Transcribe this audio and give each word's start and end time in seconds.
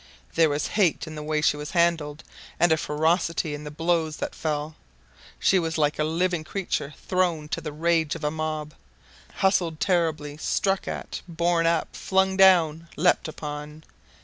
There 0.33 0.49
was 0.49 0.65
hate 0.81 1.05
in 1.05 1.13
the 1.13 1.21
way 1.21 1.41
she 1.43 1.55
was 1.57 1.69
handled, 1.77 2.23
and 2.59 2.71
a 2.71 2.77
ferocity 2.77 3.53
in 3.53 3.65
the 3.65 3.69
blows 3.69 4.17
that 4.17 4.33
fell. 4.33 4.75
She 5.37 5.59
was 5.59 5.77
like 5.77 5.99
a 5.99 6.03
living 6.03 6.43
creature 6.43 6.95
thrown 7.07 7.47
to 7.49 7.61
the 7.61 7.71
rage 7.71 8.15
of 8.15 8.23
a 8.23 8.31
mob: 8.31 8.73
hustled 9.35 9.79
terribly, 9.79 10.37
struck 10.37 10.87
at, 10.87 11.21
borne 11.27 11.67
up, 11.67 11.95
flung 11.95 12.35
down, 12.35 12.87
leaped 12.97 13.27
upon. 13.27 13.83